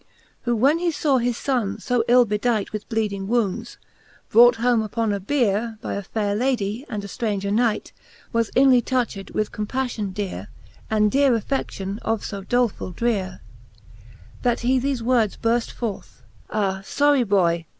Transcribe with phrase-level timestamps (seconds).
[0.45, 3.77] Who when he ^w his fbnne fo ill bedight, With bleeding wounds,
[4.31, 7.91] brought home upon a beare, By a faire Lady, and a ftraunger Knight,
[8.33, 10.47] Was inly touched with compaflion deare.
[10.89, 13.41] And deare affe(9:ion of {b dolefull dreare.
[14.41, 17.67] That he thefe words burft forth; Ah fbry boy!